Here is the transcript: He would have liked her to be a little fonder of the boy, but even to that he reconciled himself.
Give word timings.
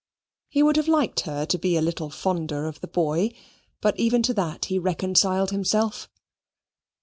He 0.49 0.63
would 0.63 0.77
have 0.77 0.87
liked 0.87 1.19
her 1.29 1.45
to 1.45 1.57
be 1.59 1.77
a 1.77 1.81
little 1.83 2.09
fonder 2.09 2.65
of 2.65 2.81
the 2.81 2.87
boy, 2.87 3.33
but 3.81 3.99
even 3.99 4.23
to 4.23 4.33
that 4.33 4.65
he 4.65 4.79
reconciled 4.79 5.51
himself. 5.51 6.09